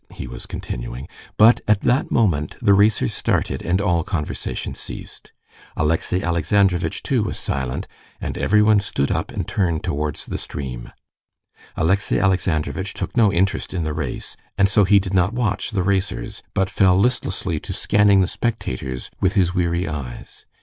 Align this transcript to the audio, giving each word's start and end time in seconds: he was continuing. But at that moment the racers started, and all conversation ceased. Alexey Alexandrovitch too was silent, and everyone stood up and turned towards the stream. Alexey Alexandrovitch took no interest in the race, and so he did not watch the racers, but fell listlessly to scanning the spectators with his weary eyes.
he 0.15 0.25
was 0.25 0.47
continuing. 0.47 1.07
But 1.37 1.61
at 1.67 1.81
that 1.81 2.09
moment 2.09 2.57
the 2.59 2.73
racers 2.73 3.13
started, 3.13 3.61
and 3.61 3.79
all 3.79 4.03
conversation 4.03 4.73
ceased. 4.73 5.31
Alexey 5.77 6.23
Alexandrovitch 6.23 7.03
too 7.03 7.21
was 7.21 7.37
silent, 7.37 7.87
and 8.19 8.35
everyone 8.35 8.79
stood 8.79 9.11
up 9.11 9.29
and 9.31 9.47
turned 9.47 9.83
towards 9.83 10.25
the 10.25 10.39
stream. 10.39 10.91
Alexey 11.77 12.17
Alexandrovitch 12.19 12.95
took 12.95 13.15
no 13.15 13.31
interest 13.31 13.75
in 13.75 13.83
the 13.83 13.93
race, 13.93 14.35
and 14.57 14.67
so 14.67 14.85
he 14.85 14.97
did 14.97 15.13
not 15.13 15.33
watch 15.35 15.69
the 15.69 15.83
racers, 15.83 16.41
but 16.55 16.67
fell 16.71 16.97
listlessly 16.97 17.59
to 17.59 17.71
scanning 17.71 18.21
the 18.21 18.27
spectators 18.27 19.11
with 19.19 19.33
his 19.35 19.53
weary 19.53 19.87
eyes. 19.87 20.47